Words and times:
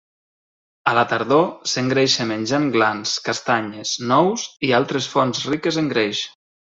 A 0.91 0.93
la 0.99 1.03
tardor, 1.11 1.43
s'engreixa 1.73 2.25
menjant 2.33 2.65
glans, 2.77 3.13
castanyes, 3.29 3.91
nous 4.13 4.47
i 4.69 4.73
altres 4.83 5.11
fonts 5.17 5.45
riques 5.55 5.79
en 5.83 5.93
greix. 5.97 6.23